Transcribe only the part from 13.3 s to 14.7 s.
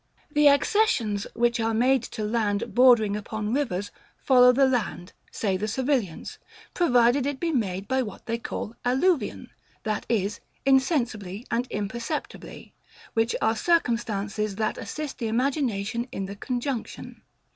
are circumstances,